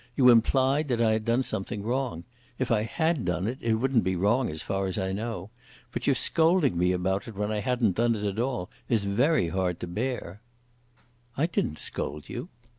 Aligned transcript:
You 0.15 0.29
implied 0.31 0.87
that 0.87 0.99
I 0.99 1.11
had 1.11 1.25
done 1.25 1.43
something 1.43 1.83
wrong. 1.83 2.23
If 2.57 2.71
I 2.71 2.81
had 2.81 3.23
done 3.23 3.45
it, 3.45 3.59
it 3.61 3.75
wouldn't 3.75 4.03
be 4.03 4.15
wrong, 4.15 4.49
as 4.49 4.63
far 4.63 4.87
as 4.87 4.97
I 4.97 5.11
know. 5.11 5.51
But 5.91 6.07
your 6.07 6.15
scolding 6.15 6.75
me 6.75 6.91
about 6.91 7.27
it 7.27 7.35
when 7.35 7.51
I 7.51 7.59
hadn't 7.59 7.97
done 7.97 8.15
it 8.15 8.25
at 8.25 8.39
all 8.39 8.71
is 8.89 9.03
very 9.05 9.49
hard 9.49 9.79
to 9.81 9.85
bear." 9.85 10.41
"I 11.37 11.45
didn't 11.45 11.77
scold 11.77 12.29
you." 12.29 12.49